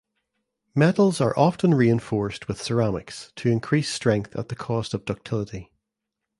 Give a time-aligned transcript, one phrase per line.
[0.73, 5.71] Metals are often reinforced with ceramics to increase strength at the cost of ductility.